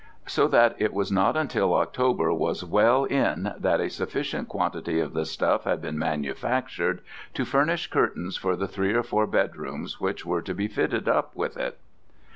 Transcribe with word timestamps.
So 0.25 0.47
that 0.47 0.75
it 0.79 0.95
was 0.95 1.11
not 1.11 1.37
until 1.37 1.75
October 1.75 2.33
was 2.33 2.63
well 2.65 3.03
in 3.05 3.53
that 3.59 3.79
a 3.79 3.87
sufficient 3.87 4.47
quantity 4.47 4.99
of 4.99 5.13
the 5.13 5.25
stuff 5.27 5.65
had 5.65 5.79
been 5.79 5.99
manufactured 5.99 7.01
to 7.35 7.45
furnish 7.45 7.85
curtains 7.85 8.35
for 8.35 8.55
the 8.55 8.67
three 8.67 8.93
or 8.95 9.03
four 9.03 9.27
bedrooms 9.27 9.99
which 10.01 10.25
were 10.25 10.41
to 10.41 10.55
be 10.55 10.67
fitted 10.67 11.07
up 11.07 11.35
with 11.35 11.55
it. 11.55 11.77